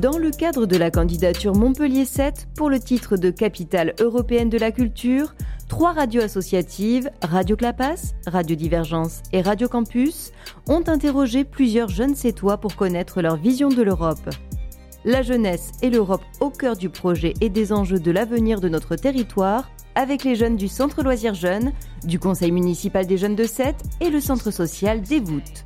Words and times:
Dans 0.00 0.16
le 0.16 0.30
cadre 0.30 0.64
de 0.64 0.76
la 0.78 0.90
candidature 0.90 1.54
Montpellier 1.54 2.06
7 2.06 2.48
pour 2.56 2.70
le 2.70 2.80
titre 2.80 3.18
de 3.18 3.30
capitale 3.30 3.94
européenne 4.00 4.48
de 4.48 4.56
la 4.56 4.70
culture, 4.70 5.34
trois 5.68 5.92
radios 5.92 6.22
associatives, 6.22 7.10
Radio 7.22 7.54
Clapas, 7.54 8.14
Radio 8.26 8.56
Divergence 8.56 9.22
et 9.32 9.42
Radio 9.42 9.68
Campus, 9.68 10.32
ont 10.66 10.82
interrogé 10.86 11.44
plusieurs 11.44 11.88
jeunes 11.88 12.14
sétois 12.14 12.58
pour 12.58 12.74
connaître 12.74 13.22
leur 13.22 13.36
vision 13.36 13.68
de 13.68 13.82
l'Europe. 13.82 14.30
La 15.04 15.22
jeunesse 15.22 15.72
et 15.82 15.90
l'Europe 15.90 16.24
au 16.40 16.50
cœur 16.50 16.76
du 16.76 16.88
projet 16.88 17.34
et 17.40 17.50
des 17.50 17.72
enjeux 17.72 18.00
de 18.00 18.10
l'avenir 18.10 18.60
de 18.60 18.68
notre 18.68 18.96
territoire, 18.96 19.70
avec 19.94 20.24
les 20.24 20.34
jeunes 20.34 20.56
du 20.56 20.68
Centre 20.68 21.02
Loisirs 21.02 21.34
Jeunes, 21.34 21.72
du 22.04 22.18
Conseil 22.18 22.52
municipal 22.52 23.06
des 23.06 23.16
jeunes 23.16 23.36
de 23.36 23.44
Sète 23.44 23.82
et 24.00 24.10
le 24.10 24.20
Centre 24.20 24.50
social 24.50 25.00
des 25.00 25.20
Voûtes. 25.20 25.64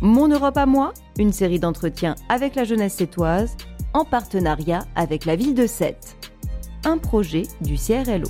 Mon 0.00 0.28
Europe 0.28 0.56
à 0.56 0.66
moi, 0.66 0.92
une 1.18 1.32
série 1.32 1.60
d'entretiens 1.60 2.14
avec 2.28 2.54
la 2.54 2.64
jeunesse 2.64 2.94
sétoise, 2.94 3.56
en 3.92 4.04
partenariat 4.04 4.80
avec 4.96 5.24
la 5.24 5.36
ville 5.36 5.54
de 5.54 5.66
Sète. 5.66 6.16
Un 6.84 6.98
projet 6.98 7.44
du 7.60 7.76
CRLO. 7.76 8.28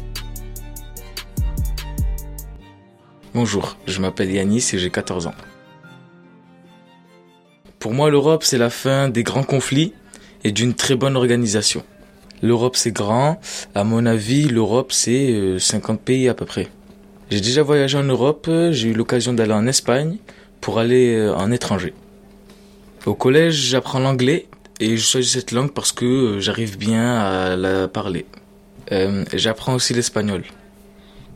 Bonjour, 3.34 3.76
je 3.88 4.00
m'appelle 4.00 4.30
Yanis 4.30 4.70
et 4.74 4.78
j'ai 4.78 4.90
14 4.90 5.26
ans. 5.26 5.34
Pour 7.80 7.92
moi, 7.92 8.08
l'Europe, 8.08 8.44
c'est 8.44 8.58
la 8.58 8.70
fin 8.70 9.08
des 9.08 9.24
grands 9.24 9.42
conflits 9.42 9.92
et 10.44 10.52
d'une 10.52 10.74
très 10.74 10.94
bonne 10.94 11.16
organisation. 11.16 11.82
L'Europe, 12.42 12.76
c'est 12.76 12.92
grand. 12.92 13.40
À 13.74 13.82
mon 13.82 14.06
avis, 14.06 14.44
l'Europe, 14.44 14.92
c'est 14.92 15.58
50 15.58 16.00
pays 16.00 16.28
à 16.28 16.34
peu 16.34 16.44
près. 16.44 16.68
J'ai 17.28 17.40
déjà 17.40 17.64
voyagé 17.64 17.98
en 17.98 18.04
Europe, 18.04 18.48
j'ai 18.70 18.90
eu 18.90 18.94
l'occasion 18.94 19.32
d'aller 19.32 19.52
en 19.52 19.66
Espagne, 19.66 20.18
pour 20.60 20.78
aller 20.78 21.16
euh, 21.16 21.34
en 21.34 21.50
étranger. 21.50 21.92
Au 23.04 23.14
collège, 23.14 23.54
j'apprends 23.54 23.98
l'anglais 23.98 24.46
et 24.78 24.96
je 24.96 25.04
choisis 25.04 25.32
cette 25.32 25.50
langue 25.50 25.72
parce 25.72 25.90
que 25.90 26.04
euh, 26.04 26.40
j'arrive 26.40 26.78
bien 26.78 27.16
à 27.16 27.56
la 27.56 27.88
parler. 27.88 28.26
Euh, 28.92 29.24
j'apprends 29.32 29.74
aussi 29.74 29.92
l'espagnol. 29.92 30.44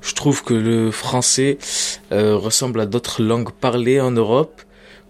Je 0.08 0.14
trouve 0.14 0.42
que 0.42 0.54
le 0.54 0.90
français 0.90 1.58
ressemble 2.10 2.80
à 2.80 2.86
d'autres 2.86 3.22
langues 3.22 3.52
parlées 3.52 4.00
en 4.00 4.10
Europe, 4.10 4.62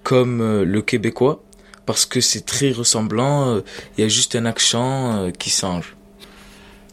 comme 0.03 0.63
le 0.63 0.83
québécois, 0.83 1.43
parce 1.87 2.05
que 2.05 2.21
c'est 2.21 2.45
très 2.45 2.71
ressemblant. 2.73 3.63
Il 3.97 4.03
y 4.03 4.05
a 4.05 4.09
juste 4.09 4.35
un 4.37 4.45
accent 4.45 5.31
qui 5.39 5.51
change. 5.51 5.97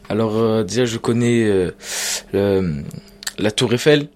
Alors 0.08 0.64
déjà, 0.64 0.84
je 0.84 0.98
connais 0.98 1.72
la 2.32 3.50
Tour 3.50 3.74
Eiffel, 3.74 4.08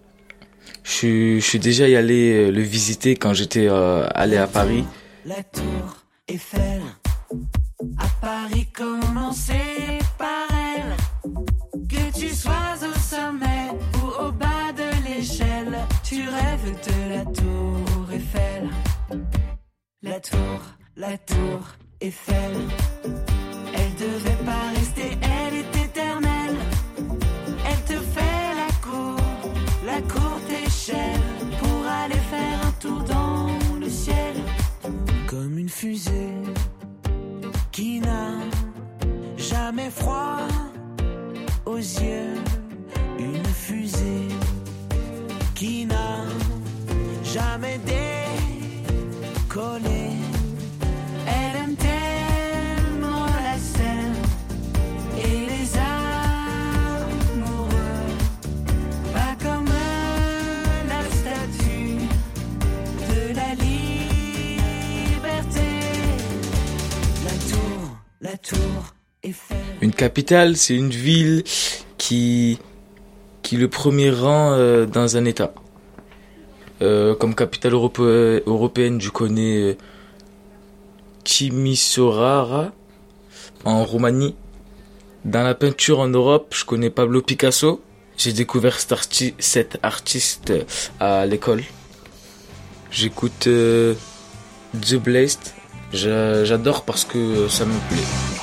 je, 0.83 1.37
je 1.37 1.41
suis 1.41 1.59
déjà 1.59 1.89
y 1.89 1.97
allé 1.97 2.33
euh, 2.33 2.51
le 2.51 2.63
visiter 2.63 3.15
quand 3.15 3.35
j'étais 3.35 3.69
euh, 3.69 4.07
allé 4.15 4.37
à 4.37 4.47
Paris. 4.47 4.85
La 5.27 5.43
tour 5.43 5.97
Eiffel, 6.27 6.81
à 7.99 8.07
Paris, 8.21 8.67
commencer 8.75 9.99
par 10.19 10.49
elle? 10.51 10.97
Que 11.89 12.19
tu 12.19 12.29
sois 12.31 12.79
au 12.83 12.99
sommet 12.99 13.50
tu 16.31 16.35
rêves 16.35 16.75
de 16.89 17.15
la 17.15 17.25
tour 17.25 18.13
Eiffel. 18.13 18.69
La 20.03 20.21
tour, 20.21 20.61
la 20.97 21.19
tour 21.19 21.61
Eiffel, 22.01 22.53
elle 23.75 23.95
devait 23.95 24.45
pas 24.45 24.71
rester, 24.75 25.19
elle 25.23 25.55
est 25.55 25.85
éternelle. 25.85 26.57
Elle 27.69 27.83
te 27.85 28.01
fait 28.15 28.55
la 28.63 28.73
cour, 28.87 29.17
la 29.85 30.01
cour 30.03 30.41
pour 31.59 31.87
aller 31.87 32.23
faire 32.35 32.67
un 32.67 32.73
tour 32.81 33.03
dans 33.05 33.47
le 33.79 33.89
ciel. 33.89 34.35
Comme 35.27 35.59
une 35.59 35.69
fusée 35.69 36.35
qui 37.71 38.01
n'a 38.01 38.33
jamais 39.37 39.91
froid 39.91 40.47
aux 41.67 41.77
yeux. 41.77 42.35
Une 43.19 43.45
fusée 43.45 44.29
qui 45.61 45.85
n'a 45.85 46.30
jamais 47.33 47.79
décollé. 49.47 50.11
Elle 51.27 51.57
aime 51.63 51.77
tellement 51.77 53.27
la 53.27 53.57
scène 53.59 54.17
et 55.17 55.47
les 55.51 55.77
amoureux. 57.37 57.69
Pas 59.13 59.37
comme 59.43 59.71
la 60.89 61.03
statue 61.19 61.99
de 63.11 63.21
la 63.37 63.51
liberté. 63.55 64.89
La 67.25 67.37
tour, 67.51 67.81
la 68.21 68.37
tour 68.39 68.95
Eiffel. 69.23 69.57
Une 69.83 69.93
capitale, 69.93 70.57
c'est 70.57 70.75
une 70.75 70.91
ville 70.91 71.45
qui 71.97 72.59
qui 73.43 73.57
le 73.57 73.69
premier 73.69 74.11
rang 74.11 74.53
euh, 74.53 74.87
dans 74.87 75.17
un 75.17 75.25
État. 75.25 75.53
Euh, 76.83 77.15
comme 77.15 77.35
capitale 77.35 77.73
europé- 77.75 78.43
européenne, 78.47 79.01
je 79.01 79.11
connais 79.11 79.57
euh, 79.59 79.77
Timisoara 81.25 82.73
en 83.65 83.85
Roumanie. 83.85 84.35
Dans 85.25 85.43
la 85.43 85.55
peinture 85.55 86.01
en 86.01 86.09
Europe, 86.09 86.55
je 86.57 86.65
connais 86.65 86.89
Pablo 86.91 87.21
Picasso. 87.21 87.83
J'ai 88.17 88.33
découvert 88.33 88.79
cet, 88.81 88.93
arti- 88.93 89.35
cet 89.39 89.79
artiste 89.83 90.53
à 90.99 91.27
l'école. 91.27 91.63
J'écoute 92.91 93.47
euh, 93.47 93.95
The. 94.81 94.97
J'a- 95.93 96.45
J'adore 96.45 96.85
parce 96.85 97.05
que 97.05 97.49
ça 97.49 97.65
me 97.67 97.73
plaît. 97.89 98.40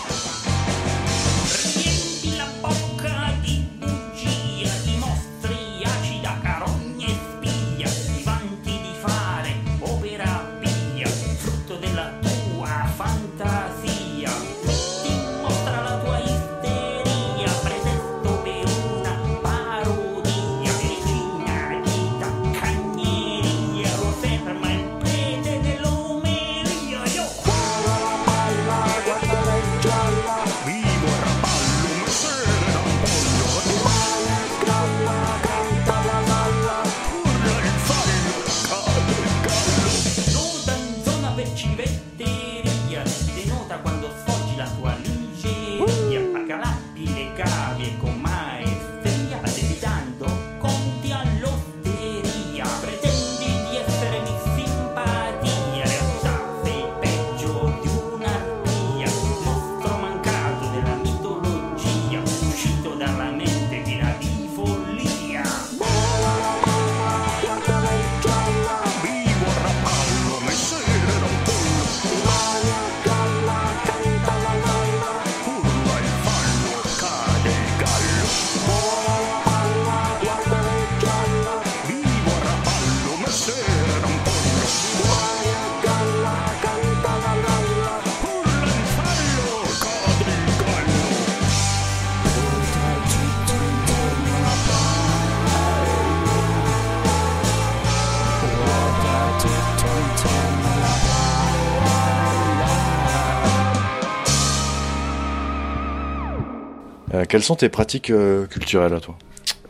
Euh, 107.13 107.25
quelles 107.27 107.43
sont 107.43 107.55
tes 107.55 107.69
pratiques 107.69 108.09
euh, 108.09 108.45
culturelles 108.47 108.93
à 108.93 108.99
toi 108.99 109.17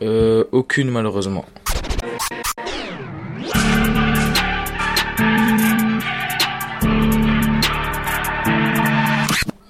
Euh, 0.02 0.44
aucune 0.52 0.90
malheureusement. 0.90 1.44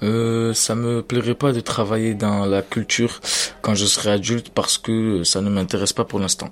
Euh, 0.01 0.53
ça 0.53 0.75
me 0.75 1.01
plairait 1.01 1.35
pas 1.35 1.51
de 1.51 1.59
travailler 1.59 2.13
dans 2.13 2.45
la 2.45 2.61
culture 2.61 3.19
quand 3.61 3.75
je 3.75 3.85
serai 3.85 4.11
adulte 4.11 4.49
parce 4.49 4.77
que 4.77 5.23
ça 5.23 5.41
ne 5.41 5.49
m'intéresse 5.49 5.93
pas 5.93 6.05
pour 6.05 6.19
l'instant. 6.19 6.49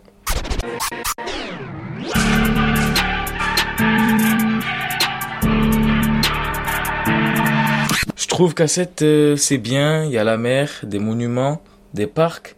Trouve 8.37 8.53
qu'à 8.53 8.67
cette 8.67 9.01
euh, 9.01 9.35
c'est 9.35 9.57
bien, 9.57 10.03
il 10.03 10.11
y 10.11 10.17
a 10.19 10.23
la 10.23 10.37
mer, 10.37 10.69
des 10.83 10.99
monuments, 10.99 11.59
des 11.95 12.05
parcs, 12.05 12.55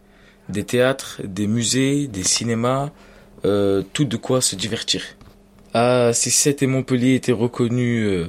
des 0.50 0.62
théâtres, 0.62 1.22
des 1.24 1.46
musées, 1.46 2.06
des 2.06 2.22
cinémas, 2.22 2.90
euh, 3.46 3.82
tout 3.94 4.04
de 4.04 4.18
quoi 4.18 4.42
se 4.42 4.56
divertir. 4.56 5.02
Ah, 5.72 6.10
si 6.12 6.30
Sète 6.30 6.62
et 6.62 6.66
Montpellier 6.66 7.14
étaient 7.14 7.32
reconnus 7.32 8.06
euh, 8.06 8.26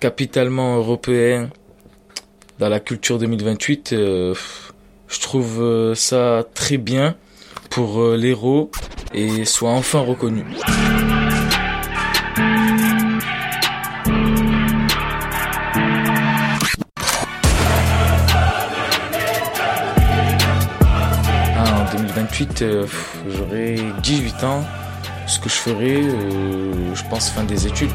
capitalement 0.00 0.76
européens 0.76 1.48
dans 2.58 2.68
la 2.68 2.78
culture 2.78 3.16
2028, 3.16 3.94
euh, 3.94 4.34
je 5.08 5.18
trouve 5.18 5.94
ça 5.94 6.44
très 6.52 6.76
bien 6.76 7.16
pour 7.70 8.06
l'héros 8.12 8.70
et 9.14 9.46
soit 9.46 9.70
enfin 9.70 10.00
reconnu. 10.00 10.44
2028, 21.92 22.62
euh, 22.62 22.86
j'aurai 23.28 23.78
18 24.02 24.44
ans. 24.44 24.64
Ce 25.26 25.38
que 25.38 25.48
je 25.48 25.54
ferai, 25.54 26.02
euh, 26.02 26.94
je 26.94 27.02
pense, 27.04 27.30
fin 27.30 27.44
des 27.44 27.66
études. 27.66 27.90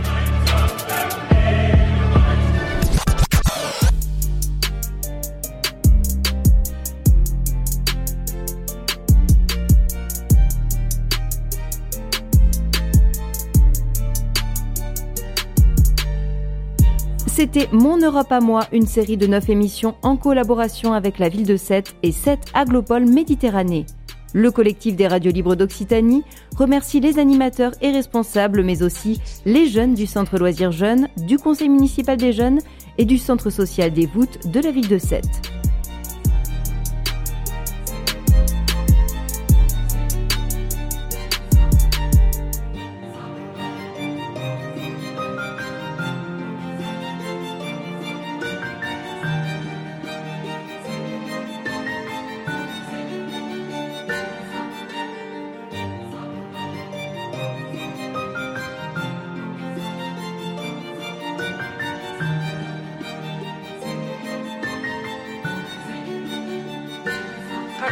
C'était 17.38 17.70
Mon 17.72 17.98
Europe 17.98 18.32
à 18.32 18.40
moi, 18.40 18.62
une 18.72 18.88
série 18.88 19.16
de 19.16 19.28
9 19.28 19.52
émissions 19.52 19.94
en 20.02 20.18
collaboration 20.18 20.94
avec 20.94 21.20
la 21.20 21.30
ville 21.30 21.46
de 21.46 21.56
Sète 21.56 21.96
et 22.02 22.12
Sète 22.12 22.46
Aglopole 22.56 23.06
Méditerranée. 23.06 23.86
Le 24.34 24.50
collectif 24.50 24.96
des 24.96 25.06
radios 25.06 25.32
libres 25.32 25.54
d'Occitanie 25.54 26.24
remercie 26.58 27.00
les 27.00 27.20
animateurs 27.20 27.74
et 27.80 27.92
responsables, 27.92 28.64
mais 28.64 28.82
aussi 28.82 29.22
les 29.46 29.68
jeunes 29.68 29.94
du 29.94 30.08
Centre 30.08 30.40
Loisirs 30.40 30.72
Jeunes, 30.72 31.10
du 31.28 31.38
Conseil 31.38 31.70
municipal 31.70 32.18
des 32.18 32.34
jeunes 32.34 32.60
et 32.98 33.06
du 33.06 33.20
Centre 33.20 33.52
social 33.52 33.94
des 33.94 34.08
voûtes 34.08 34.52
de 34.52 34.60
la 34.60 34.72
ville 34.72 34.88
de 34.88 34.98
Sète. 34.98 35.57